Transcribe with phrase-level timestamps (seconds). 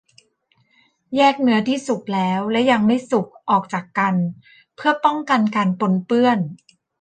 [1.15, 4.15] แยกเนื้อที่สุกแล้วและยังไม่สุกออกจากกัน
[4.75, 6.37] เพื่อป้องกันการปนเปื้อน